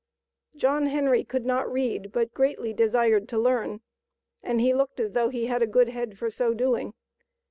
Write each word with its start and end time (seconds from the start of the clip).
John 0.55 0.87
Henry 0.87 1.23
could 1.23 1.45
not 1.45 1.71
read, 1.71 2.11
but 2.11 2.33
greatly 2.33 2.73
desired 2.73 3.29
to 3.29 3.37
learn, 3.37 3.81
and 4.41 4.59
he 4.59 4.73
looked 4.73 4.99
as 4.99 5.13
though 5.13 5.29
he 5.29 5.45
had 5.45 5.61
a 5.61 5.67
good 5.67 5.89
head 5.89 6.17
for 6.17 6.31
so 6.31 6.55
doing. 6.55 6.95